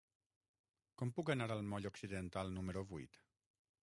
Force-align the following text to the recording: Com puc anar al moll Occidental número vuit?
Com 1.01 1.11
puc 1.19 1.29
anar 1.33 1.47
al 1.55 1.61
moll 1.73 1.85
Occidental 1.91 2.49
número 2.57 2.83
vuit? 2.95 3.21